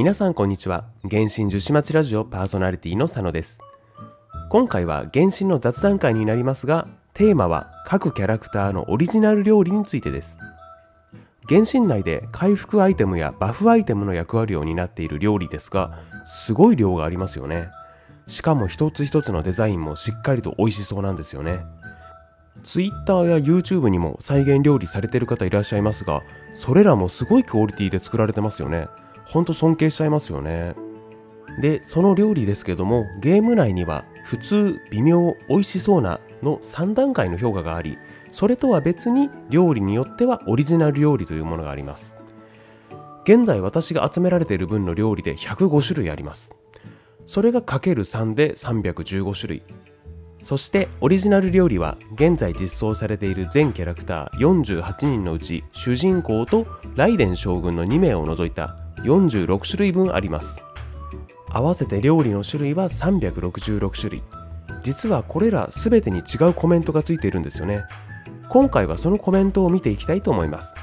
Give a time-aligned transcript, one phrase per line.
[0.00, 0.86] 皆さんこんにちは。
[1.02, 3.60] 原神樹脂町ラジオパーソナリティの佐野です。
[4.48, 10.38] 今回は原神の雑談会になりますがテーマは各キャラクターのオリジナル料理についてです。
[11.46, 17.68] 原神内で回復アイテムやバフアイテムの役割を担っている料理ですがすごい量がありますよね。
[18.26, 21.60] しかも一つ一つのデザインもしっかりと美味しそうなんですよね。
[22.62, 26.22] Twitter や YouTube にも再現料理されてる方いらっしゃいますが
[26.54, 28.88] それらもすごいクオリティで作られてますよね。
[29.30, 30.74] ほんと尊敬しちゃいますよね。
[31.60, 37.98] でその料理ですけどもゲーム内には普通微妙美味しそうなの3段階の評価があり
[38.30, 42.16] それとは別に料理によってはオリジナル料理というものがあります。
[43.24, 46.50] 現在私が集められている分の料理で105種類あります。
[47.26, 49.62] それがかける3で315種類。
[50.40, 56.66] そしてオリジナル料理は現在実装されている全キャラクター48人のうち主人公と
[56.96, 60.58] ライデン将軍の2名を除いた46種類分あります。
[61.48, 64.22] 合わせて料理の種類は366種類。
[64.82, 67.84] 実はこれら全てに違うコメントがついているんですよね。
[68.48, 70.74] 今回はそのコメントを見ていきたいと思います。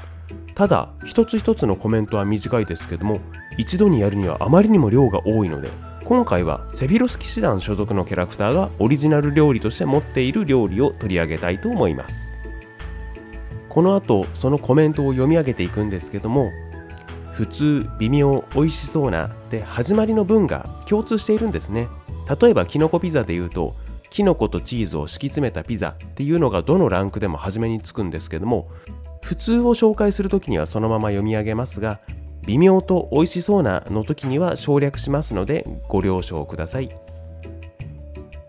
[0.54, 3.20] ただ一つ一つのコメントは短いですけども
[3.58, 5.68] 一度にやるにはあまりにも量が多いので
[6.04, 12.34] 今回はセフィロス騎士団所属のキャラクターがオリジナル料理として持っている料理を取り上げたいと思います。
[13.68, 16.50] この後そのコメントを読み上げていくんですけども
[17.38, 21.86] 普通微妙美味しそうなで始まりの文が共通しているんですね。
[22.40, 23.76] 例えばキノコピザで言うと
[24.10, 28.68] キノコとチーズを敷き詰めたピザっていうのがどのランクでも初めにつくんですけども
[29.22, 32.00] 普通を紹介する時にはそのまま読み上げますが
[32.44, 36.90] 微妙と美味しそうなの時には省略しますのでご了承ください。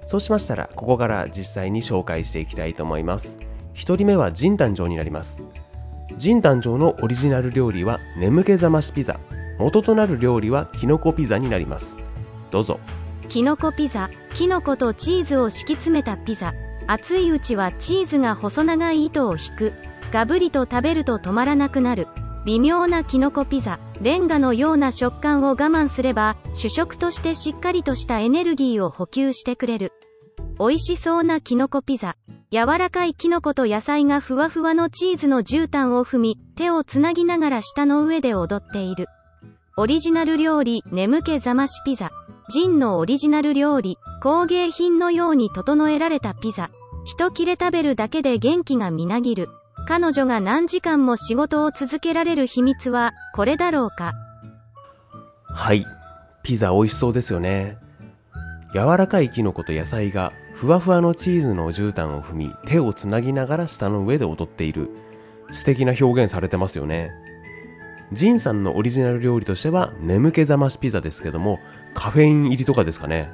[0.07, 3.37] そうしましたらここから実際に紹介していきたいと思います。
[3.75, 5.68] 1人目は神誕生になります。
[6.17, 9.19] 神誕生のオリジナル料理は眠気覚ましピザ。
[9.57, 11.97] 元となる料理はきのこピザになります。
[12.51, 12.79] どうぞ。
[13.27, 14.09] きのこピザ。
[14.33, 16.53] きのことチーズを敷き詰めたピザ。
[16.87, 19.73] 熱いうちはチーズが細長い糸を引く。
[20.11, 22.07] ガブリと食べると止まらなくなる。
[22.45, 23.79] 微妙なきのこピザ。
[24.01, 29.91] レンガのような食感を我慢すれば主食としてしっかりとしたエネルギーを補給してくれる。
[30.57, 32.15] 美味しそうなきのこピザ。
[32.51, 39.05] 柔らかいきのこと野菜がふわふわのチーズの絨毯を踏み手をつなぎながら舌の上で踊っている。
[39.77, 42.09] オリジナル料理眠気覚ましピザ。
[42.49, 46.71] ジンのオリジナル料理工芸品のように整えられたピザ。
[47.05, 49.49] 一切れ食べるだけで元気がみなぎる。
[49.87, 54.13] 彼女が何時間も仕事を続けられる秘密はこれだろうか。
[55.53, 55.85] はい。
[56.41, 57.77] ピザ美味しそうですよね。
[58.73, 64.89] 柔らかいキノコと野菜がふわふわのチーズの絨毯を踏み手をつなぎながら舌の上で踊っている。
[65.51, 67.11] 素敵な表現されてますよね。
[68.11, 71.59] ジンさんのオリジナル料理としては眠気覚ましピザですけども
[71.93, 73.31] カフェイン入りとかですかね。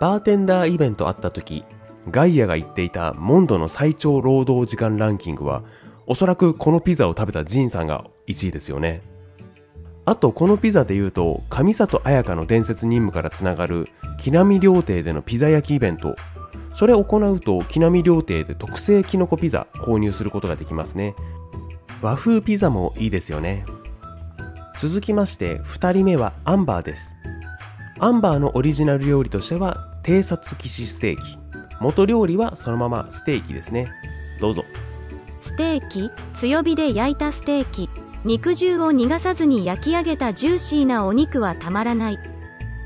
[0.00, 1.64] バーテンダーイベントあった時
[2.10, 5.62] ガイアが言っていたモンドの最長労働時間ランキングは
[6.06, 9.00] おそらくこのピザを食べたジンさんが1位ですよね。
[10.08, 16.16] あとこのピザで言うと上里彩香の伝説任務からつながる木並料亭でのピザ焼きイベント。
[16.72, 21.14] それを行うと木並料亭で特製きのこピザ購入することができますね。
[22.00, 23.66] 和風ピザもいいですよね。
[24.78, 27.14] 続きまして2人目はアンバーです。
[27.98, 31.22] アンバーのオリジナル料理としては偵察騎士ステーキ。
[31.82, 33.88] 元料理はそのままステーキですね。
[34.40, 34.64] どうぞ。
[35.42, 37.90] ステーキ強火で焼いたステーキ。
[38.24, 42.18] 肉汁を逃がさずに焼き上げたジューシーなお肉はたまらない。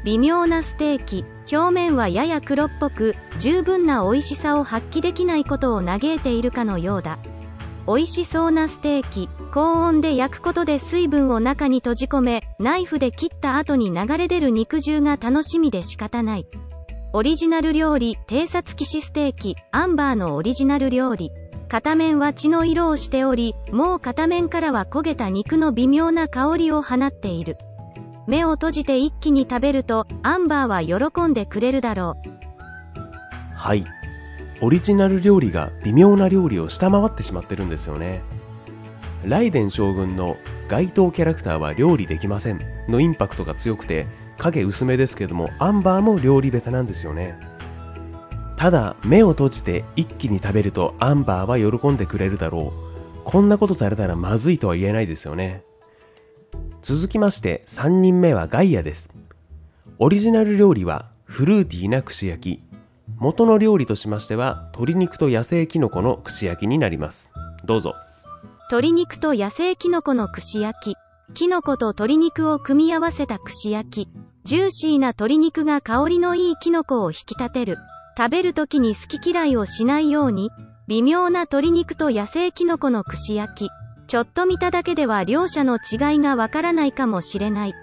[0.04, 1.25] 微妙なステーキ。
[1.53, 7.19] 表面はやや黒っぽく十分な美味しさを発揮できないことを嘆いているかのようだ。
[7.87, 9.28] 美味しそうなステーキ。
[9.53, 16.47] 高温で焼くことで水分を中に閉じ込めナイフで切った後に流れ出る肉汁が楽しみで仕方ない。
[17.12, 18.16] オリジナル料理。
[18.26, 19.56] 偵察騎士ステーキ。
[19.71, 21.31] アンバーのオリジナル料理。
[21.72, 27.57] 片面は血の色をしておりもう片面からは焦げた肉の微妙な香りを放っている。
[28.27, 32.15] 目を閉じて一気に食べるとアンバーは喜んでくれるだろ
[32.95, 33.57] う。
[33.57, 33.86] はい。
[34.60, 38.21] オリジナル料理が微妙な料理を下回ってしまってるんですよね。
[39.24, 40.36] ライデン将軍の
[40.69, 47.52] 該当キャラクターは料理できませんのインパクトが強くて影薄めですけどもアンバーも料理ベタなんですよね。
[48.62, 53.20] ただ目を閉じて一気に食べるとアンバーは喜んでくれるだろう。
[53.24, 55.64] こんなことされたらまずいとは言えないですよね。
[56.80, 59.10] 続きまして3人目はガイアです。
[59.98, 62.62] オリジナル料理はフルーティーな串焼き。
[63.18, 67.30] 元の料理としましては鶏肉と野生キノコの串焼きになります。
[67.64, 67.97] どうぞ。
[68.70, 71.34] 鶏肉と野生キノコの串焼き。
[71.34, 74.09] キノコと鶏肉を組み合わせた串焼き。
[74.44, 77.78] ジューシーな鶏肉が香りのいいキノコを引き立てる。
[78.16, 80.50] 食べる時に好き嫌いをしないように、
[80.88, 83.70] 微妙な鶏肉と野生キノコの串焼き。
[84.06, 87.74] ちょっと見ただけでは両者の違いがわからないかもしれない。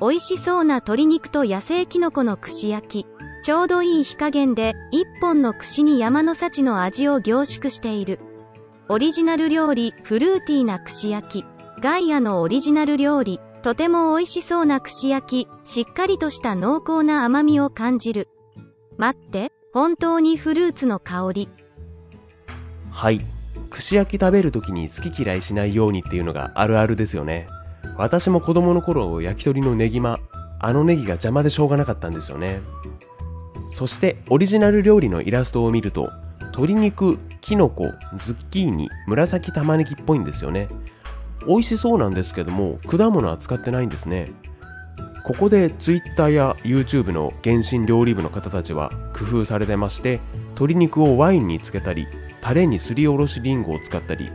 [0.00, 3.06] 美味しそうな鶏肉と野生キノコの串焼き。
[3.42, 8.20] ちょうどいい火加減で、一本の串に山の幸の味を凝縮している。
[8.88, 11.44] オリジナル料理、フルーティーな串焼き。
[11.80, 18.28] ガイアのオリジナル料理、とても美味しそうな串焼き、しっかりとした濃厚な甘みを感じる。
[18.96, 21.48] 待って、本当にフルーツの香り。
[22.90, 23.20] はい。
[23.70, 27.48] 串焼き食べる時に好き嫌いしないようにっていうのがあるあるですよね。
[27.96, 30.20] 私も子供の頃焼き鳥のネギマ
[30.60, 32.60] あのネギが邪魔でしょうがなかったんですよね。
[33.66, 36.10] そしてオリジナル料理のイラストを見ると
[36.40, 40.68] 鶏肉、きのこ、ズッキーニ、紫玉ねぎっぽいんですよね。
[41.46, 44.32] 美味しそうなんですけども果物は使ってないんですね。
[45.24, 50.20] ここで Twitter や YouTube の原神料理部の方たちは工夫されてまして
[50.50, 52.06] 鶏肉をワインにつけたり
[52.40, 54.30] タレにすりおろしりんごを使ったり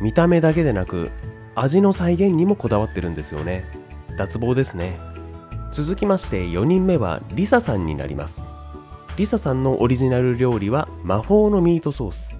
[0.00, 1.10] 見た目だけでなく
[1.54, 3.64] 味の再現にもこだわってるんですよね。
[4.18, 4.98] 脱帽ですね。
[5.72, 8.44] 続きまして4人目はリサさんになります。
[9.16, 12.34] リサさんのオリジナル料理は魔法のミートソース。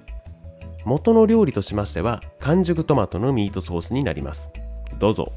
[0.85, 4.51] 元の料理としましては完熟トマトのミートソースになります。
[4.99, 5.33] どうぞ。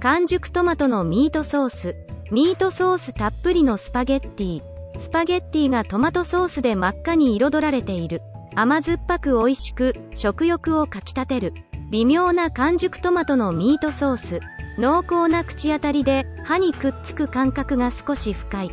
[0.00, 1.96] 完熟トマトのミートソース。
[2.30, 4.62] ミートソースたっぷりのスパゲッティ。
[4.98, 8.20] スパゲッティがトマトソースで真っ赤に彩られている。
[8.54, 11.54] 甘酸っぱく美味しく食欲をかきたてる。
[11.90, 14.40] 微妙な完熟トマトのミートソース。
[14.76, 18.70] 濃厚な口当たりで歯にくっつく感覚が少し深い。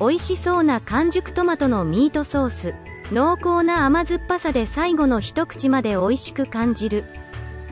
[0.00, 2.74] 美味しそうな完熟トマトのミートソース。
[3.12, 7.04] 濃厚な甘酸っぱさで最後の一口まで美味しく感じる。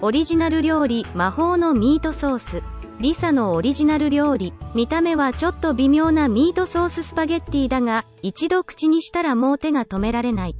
[0.02, 2.62] オリジナル料理魔法のミートソース。
[3.00, 10.56] リサのオリジナル料理見た目はちょっと微妙なミートソーススパゲッティだが一度口にしたらもう手が止められない。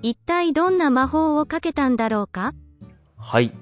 [0.00, 2.52] 一体どんな魔法をかけたんだろうか？
[3.16, 3.52] はい。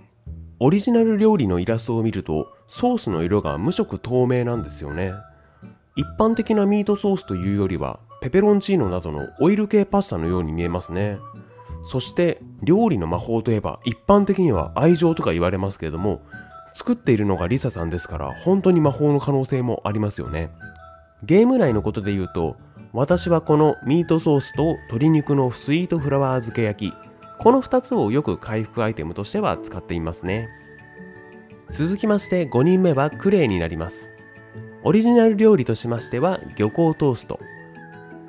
[0.61, 5.15] オリジナル料理のイラストを見るとソースの色が無色透明なんですよね。
[5.97, 11.19] 一般的なミートソースというよりはペペロンチーノなどのオイル系パスタのように見えますね。
[11.83, 16.23] そして料理の魔法といえば一般的には愛情とか言われますけれども
[16.75, 20.51] 作っているのがリサさんですから本当に魔法の可能性もありますよね。
[21.23, 22.57] ゲーム内のことで言うと
[22.93, 26.95] 私はこのミートソースと鶏肉のスイートフラワー漬け焼き
[27.39, 30.49] この2つをよく回復アイテムとしては使っていますね。
[31.71, 34.11] 続きまして5人目はクレイになります。
[34.85, 37.39] オリジナル料理としましては漁港トースト。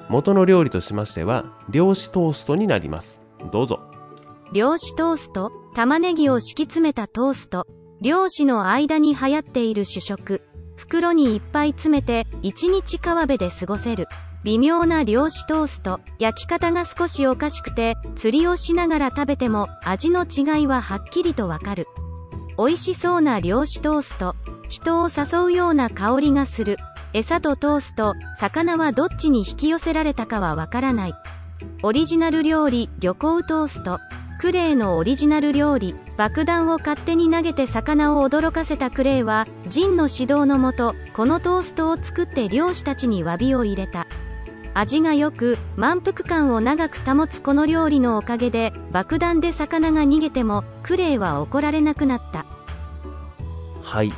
[0.09, 3.21] 元の料理としましては漁師トーストになります。
[3.51, 3.79] どうぞ。
[4.53, 5.51] 漁師トースト？
[5.75, 7.67] 玉ねぎを敷き詰めたトースト。
[8.03, 10.41] 漁師の間に流行っている主食。
[10.75, 14.09] 袋にいっぱい詰めて1日川辺で過ごせる。
[14.43, 16.01] 微妙な漁師トースト。
[16.19, 21.87] 焼き方が少しおかしくて釣りをしながら食べても味の違いははっきりとわかる。
[22.57, 24.35] 美味しそうな漁師トースト。
[24.67, 26.75] 人を誘うような香りがする。
[27.13, 28.15] 餌とトースト。
[28.37, 31.13] 魚はどっちに引き寄せられたかはわからない。
[31.83, 33.97] オリジナル料理漁港トースト。
[34.43, 44.05] クレイのオリジナル料理爆弾を勝手に投げて魚を驚かせたクレイはジンの指導のもとこのトーストを作って漁師たちに詫びを入れた。
[44.73, 52.45] 味が良く満腹感を長く保つこの料理のおかげで爆弾で魚が逃げてもクレイは怒られなくなった。
[53.81, 54.11] はい。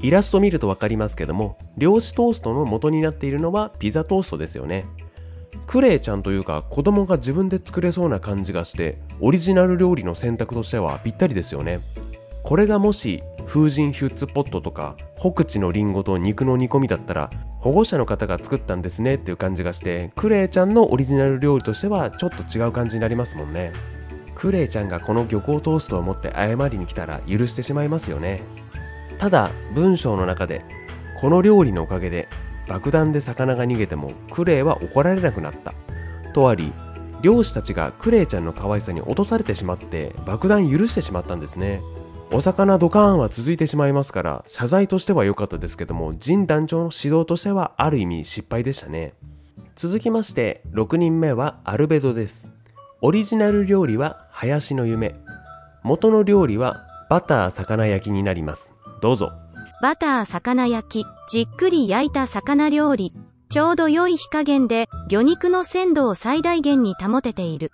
[0.00, 4.86] イラスト見ると分かりますけども漁師トーストの元になっているのはピザトーストですよね。
[5.68, 11.80] クレイちゃんというか子供が自分で作れそうな感じがしてオリジナル料理の選択としてはぴったりですよね。
[12.42, 23.72] これがもし風神ヒュッツポットとか北地のリンゴと肉の煮込みだったら保護者の方が作ったんですねっていう感じがしてクレイちゃんのオリジナル料理としてはちょっと違う感じになりますもんね。
[24.34, 28.40] クレイちゃんがこの漁港トーストを持って謝りに来たら許してしまいますよね。
[29.18, 30.64] ただ文章の中で
[31.20, 32.28] この料理のおかげで
[32.68, 35.74] 爆弾で魚が逃げてもクレイは怒られなくなった。
[36.32, 36.72] とあり
[37.22, 41.82] 漁師たちがクレイちゃんの可愛さに落とされてしまって爆弾許してしまったんですね。
[42.30, 49.14] お魚ドカーンは続いてしまいますから謝罪としては良かったですけども陣団長の指導としてはある意味失敗でしたね。
[49.74, 52.48] 続きまして6人目はアルベドです。
[53.00, 55.14] オリジナル料理は林の夢。
[55.82, 58.70] 元の料理はバター魚焼きになります。
[59.00, 59.32] どうぞ。
[59.80, 63.14] バター魚焼き、じっくり焼いた魚料理。
[63.50, 67.72] ちょうど良い火加減で、魚肉の鮮度を最大限に保てている。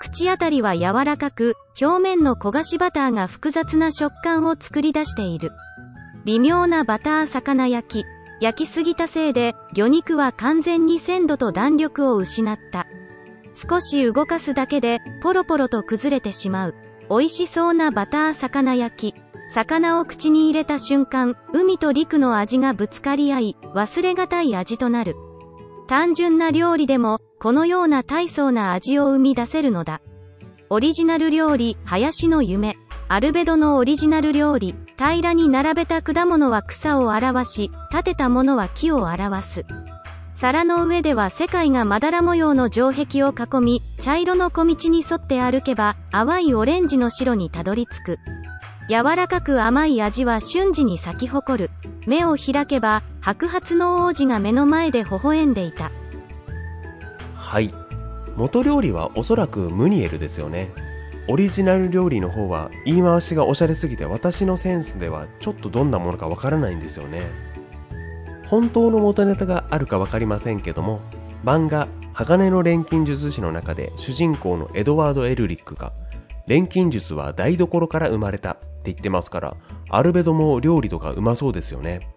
[0.00, 5.52] 口当たりは柔らかく、表面の焦がしバターが複雑な食感を作り出している。
[6.24, 8.06] 微妙なバター魚焼き。
[8.40, 12.86] 焼きすぎたせいで、魚肉は完全に鮮度と弾力を失った。
[13.54, 16.74] 少し動かすだけで、ポロポロと崩れてしまう。
[17.08, 19.23] 美味しそうなバター魚焼き。
[19.54, 25.14] 魚を口に入れた瞬間、海と陸の味がぶつかり合い、忘れがたい味となる。
[25.86, 30.00] 単純な料理でも、このような大層な味を生み出せるのだ。
[30.70, 32.74] オリジナル料理、林の夢。
[33.06, 39.64] アルベドのオリジナル料理、平らに並べた果物は草を表し、立てたものは木を表す。
[40.32, 48.18] 皿の上では世界がまだら模様の城壁を囲み、茶色の小道に沿って歩けば、淡いオレンジの白にたどり着く。
[48.88, 51.70] 柔らかく甘い味は瞬時に咲き誇る。
[52.06, 55.90] 目を開けば、白髪の王子が目の前で微笑んでいた。
[57.54, 57.72] はい
[58.36, 60.72] 元料理はおそらくムニエルですよね
[61.28, 67.22] オリジナル料理の方は言い回しがおしゃれすぎて私のセンスではちょっとどんなものかわからないんですよね
[68.46, 71.00] 本当の元ネタがあるか分かりませんけども
[71.44, 75.92] 漫画「鋼の錬金術師」の中で主人公のエドワード・エルリックが
[76.46, 79.56] 錬金術は台所から生まれたって言ってますから
[79.88, 82.08] アルベドも料理とかうまそうですよね。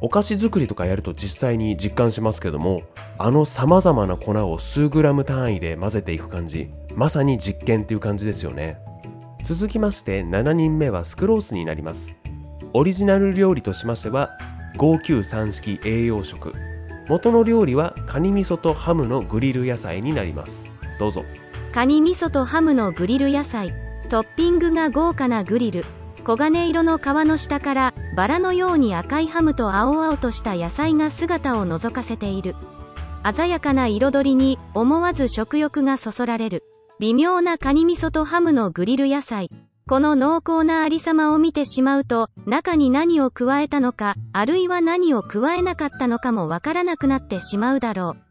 [0.00, 2.82] お菓子作りとかやると実際に実感しますけども
[3.16, 8.78] あの様々な粉を数グラム単位で混ぜていく感じまさに実験っていう感じですよね。
[9.44, 12.14] 続きまして7人目はスクロースになります。
[12.74, 14.30] オリジナル料理としましては
[14.76, 16.52] 593式栄養食。
[17.08, 20.66] 元の料理はカニ味噌とハムのグリル野菜になります。
[20.98, 21.24] どうぞ。
[21.74, 23.74] カニ味噌とハムのグリル野菜。
[24.08, 25.84] トッピングが豪華なグリル。
[26.24, 32.54] 黄金色の皮の下からバラのように赤いハムと青々とした野菜が姿を覗かせている。
[33.34, 36.62] 鮮やかな彩りに思わず食欲がそそられる。
[37.00, 39.50] 微妙なカニ味噌とハムのグリル野菜。
[39.88, 48.24] この濃厚なありさまを見てしまうと中に何を加えたのかあるいは何を加えなかったのかもわからなくなってしまうだろう。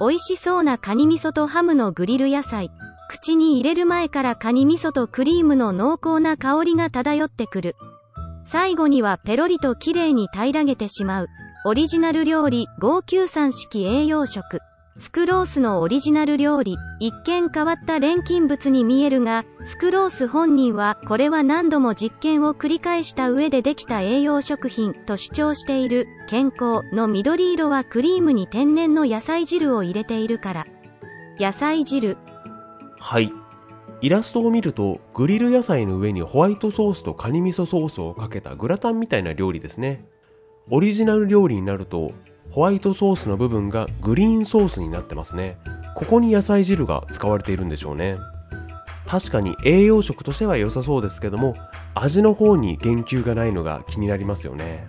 [0.00, 2.72] 美味しそうなカニ味噌とハムのグリル野菜。
[3.10, 7.74] 口に入れる前からカニ味噌とクリームの濃厚な香りが漂ってくる。
[8.44, 11.28] 最後にはペロリと綺麗に平らげてしまう。
[11.64, 14.60] オリジナル料理593式栄養食。
[14.96, 16.76] スクロースのオリジナル料理。
[17.00, 26.06] 一見変わった錬金物に見えるが、スクロース本人はこれは何度も実験を繰り返した上でできた栄養食品と主張している。
[26.28, 30.66] 健康の緑色はクリームに天然の野菜汁を入れているから。
[31.40, 32.18] 野菜汁、
[33.00, 33.32] はい。
[34.02, 40.04] イラストを見るとグリル野菜の上にホワイトソースとカニ味噌ソースをかけたグラタンみたいな料理ですね。
[40.70, 42.12] オリジナル料理になると
[42.50, 45.56] ホワイトソースの部分がグリーンソースになってますね。
[45.96, 48.18] ここに野菜汁が使われているんでしょうね。
[49.06, 51.56] 確かに栄養食としては良さそうですけども
[51.94, 54.86] 味の方に言及がないのが気になりますよね。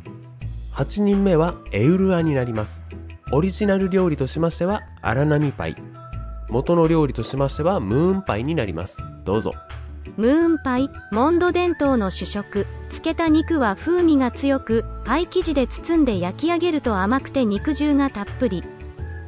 [0.73, 2.83] 8人目はエウルアになります。
[3.31, 6.00] オリジナル料理としましては荒波パイ。
[6.51, 9.01] 元の料理としましてはムーンパイになります。
[9.23, 9.53] どうぞ。
[10.17, 12.67] ムーンパイモンド伝統の主食。
[12.89, 18.63] 漬けた肉は風味が強くパイ生地で包んで焼き上げると甘くて肉汁がたっぷり。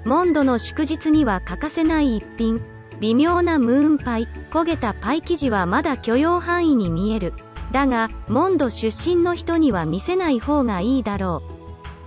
[0.04, 2.62] モンドの祝日には欠かせない一品。
[3.00, 4.28] 微妙なムーンパイ。
[4.52, 7.34] 焦げたパイ生地はまだ許容範囲に見える。
[7.72, 11.42] だがモンド出身の人には見せない方がいいだろ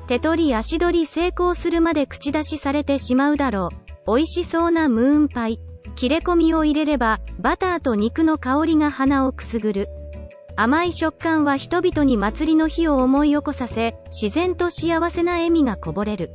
[0.05, 0.09] う。
[0.09, 3.86] 手取り足取り成功するまで口出しされてしまうだろう。
[4.07, 5.61] 美味しそうなムーンパイ。
[5.97, 9.89] 切れ込みを入れれば、バターと肉の香りが鼻をくすぐる。
[10.55, 16.31] 甘い食感は人々に祭りの日を思い起こさせ、自然と幸せな笑みがこぼれる。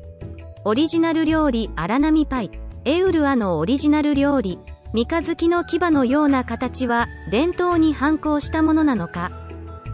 [0.65, 2.51] オリジナル料理、荒波パイ。
[2.85, 4.57] エウルアのオリジナル料理。
[4.93, 9.31] 三日月の牙のような形は、伝統に反抗したものなのか。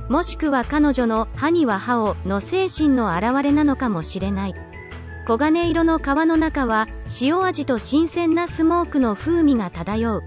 [0.10, 4.56] もしくは彼女の歯には歯をの精神の表れなのかもしれない。
[5.28, 6.88] 黄金色の皮の中は
[7.20, 10.24] 塩味と新鮮なスモークの風味が漂う。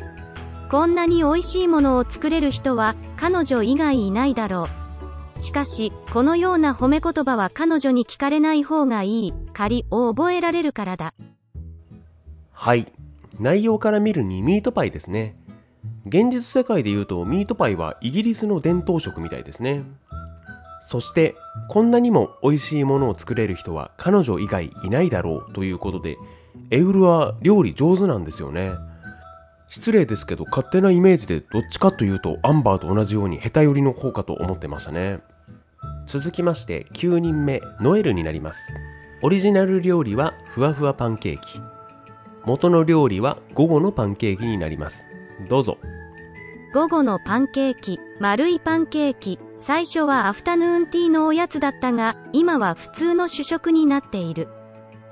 [0.70, 4.68] こんなに美味しいものを作れる人は彼女以外いないだろ
[5.38, 5.40] う。
[5.40, 9.32] しかしこのような褒め言葉は彼女に聞かれない方がいい。
[9.54, 11.14] 仮を覚えられるからだ。
[12.52, 12.92] はい。
[13.38, 15.34] 内容から見るにミートパイですね。
[16.04, 19.82] 現実世界で言うとミートパイはイギリスの伝統食みたいですね。
[20.80, 21.36] そして
[21.68, 26.16] こんなにも美味しいものを作れる人は彼女以外いないだろうということで
[26.70, 28.72] エウルは料理上手なんですよね。
[29.68, 35.20] 失礼ですけど勝手なイメージでどっちかというとアンバーと同じように下手寄りの方かと思ってましたね。
[36.06, 38.72] 続きまして9人目ノエルになります。
[39.22, 41.60] オリジナル料理はふわふわパンケーキ。
[42.44, 45.06] 元の料理は午後のパンケーキになります。
[45.48, 45.78] どうぞ。
[46.72, 49.38] 午後のパンケーキ丸いパンケーキ。
[49.60, 54.48] 最初はアフタヌーンティーのおやつだったが今は普通の主食になっている。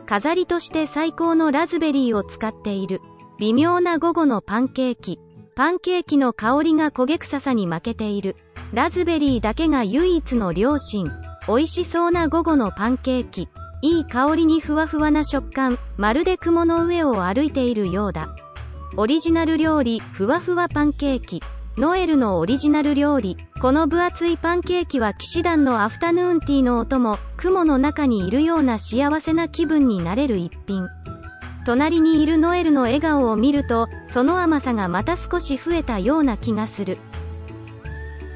[0.06, 3.02] 飾りとして最高のラズベリーを使っている。
[3.38, 5.20] 微妙な午後のパンケーキ。
[5.54, 8.36] パンケーキの香りが焦げ臭さに負けている。
[8.72, 11.12] ラズベリーだけが唯一の良心。
[11.46, 13.48] 美味しそうな午後のパンケーキ。
[13.82, 15.78] いい香りにふわふわな食感。
[15.98, 18.34] まるで雲の上を歩いているようだ。
[18.96, 21.42] オリジナル料理ふわふわパンケーキ。
[21.78, 23.36] ノエルのオリジナル料理。
[23.62, 30.88] この分厚いパンケーキは騎士団のアフタヌーンティーのお供雲の中にいるような幸せな気分になれる一品。
[31.64, 36.98] 隣にいるノエルの笑顔を見るとその甘さがまた少し増えたような気がする。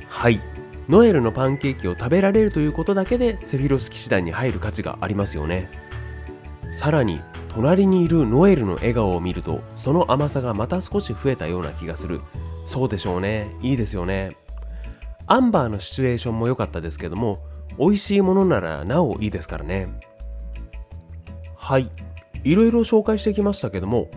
[0.08, 0.40] はい。
[0.88, 5.68] ノエルのパンケーキを食べられるということだけでセフィロス騎士団に入る価値がありますよね。
[6.72, 12.20] さらに隣にいるノエルの笑顔を見るとその甘さがまた少し増えたような気がする。
[12.64, 13.54] そうでしょうね。
[13.60, 14.36] いいですよね。
[15.26, 17.38] アンバーのシチュエーションも良かったですけども
[17.78, 19.88] 美味しいものならなおいいですからね。
[21.56, 21.90] はい。
[22.44, 24.10] いろいろ紹介してきましたけども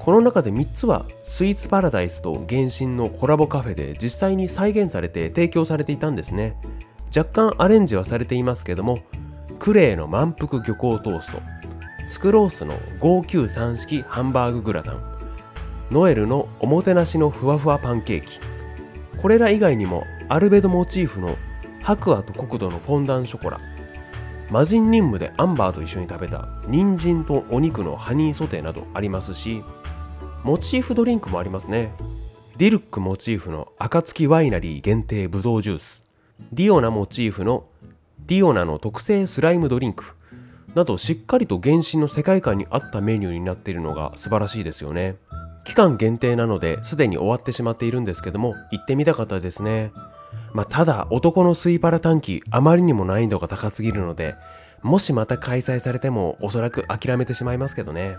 [0.00, 6.56] この中で3つはスイーツパラダイスと原神のコラボカフェで実際に再現されて提供されていたんですね。
[7.16, 8.98] 若干アレンジはされていますけども
[9.58, 11.38] クレイの満腹漁港トースト
[12.06, 15.17] スクロースの593式ハンバーググラタン
[15.90, 18.40] ノエルのおもてなしのふわふわパンケーキ。
[19.20, 21.36] これら以外にもアルベドモチーフの
[21.82, 23.60] 白亜と国土のフォンダンショコラ。
[24.50, 29.62] 魔人任務でアンバーと一緒に食べた人参とお肉のハニーソテーなどありますし
[30.42, 31.92] モチーフドリンクもありますね。
[32.56, 36.04] ディルックモチーフの暁ワイナリー限定ブドウジュース。
[36.52, 37.66] ディオナモチーフの
[38.26, 40.14] ディオナの特製スライムドリンク。
[40.74, 45.16] などしっかりと原神の世界観に合ったメニューになっているのが素晴らしいですよね。
[45.68, 49.92] 期間限定なのですでに終わってしまっているんですけども行ってみたかったですね。
[50.54, 54.34] まあ、ただ男のスイパラ短期あまりにも難易度が高すぎるので
[54.82, 58.16] もしまた開催されてもおそらく諦めてしまいますけどね。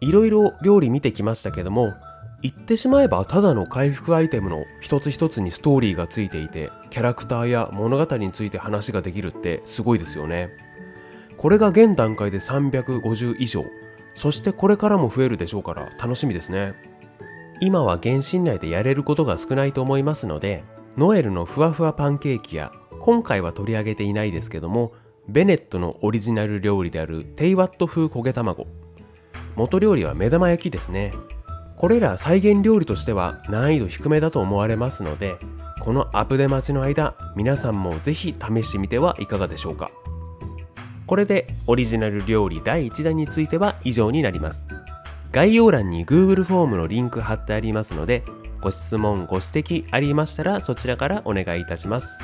[0.00, 1.94] いろいろ料理見てきましたけども
[2.42, 10.50] 言ってしまえばただの回復アイテムの一つ一つにストーリーがついていてキャラクターや物語について話ができるってすごいですよね。
[11.38, 13.64] これが現段階で350以上。
[14.14, 16.74] そしてこれからも増えるでしょうから楽しみですね。
[17.60, 20.64] 今は原神内でやれることが少ないと思いますので
[20.96, 24.92] ノエルのふわふわパンケーキや今回は取り上げていないですけども
[25.28, 28.66] ベネットのオリジナル料理であるテイワット風焦げ卵。
[29.56, 31.12] 元料理は目玉焼きですね。
[31.76, 35.36] これら再現料理としては難易度低めだと思われますので
[35.80, 39.90] このアプデ待ちの間皆さんもぜひ試してみてはいかがでしょうか。
[41.06, 44.66] これでオリジナル料理第1弾については以上になります。
[45.32, 48.22] 概要欄に Google フォームのリンク貼ってありますので、
[48.60, 52.18] ご質問、ご指摘ありましたらそちらからお願いいたします。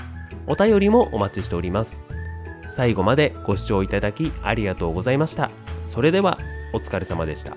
[0.46, 2.00] お便りもお待ちしております。
[2.70, 5.50] 最後までご視聴いただきありがとうございました。
[5.86, 6.38] それでは
[6.72, 7.56] お疲れ様でした。